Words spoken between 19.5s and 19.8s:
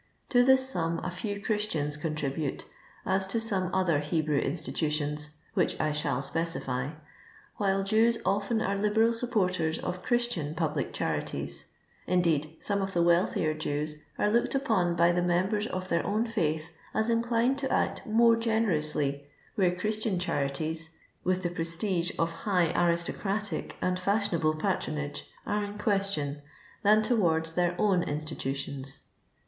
where